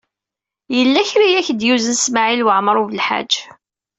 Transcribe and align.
Yella 0.77 1.01
kra 1.09 1.25
i 1.27 1.33
ak-d-yuzen 1.39 1.95
Smawil 2.03 2.45
Waɛmaṛ 2.45 2.77
U 2.81 2.83
Belḥaǧ. 2.89 3.31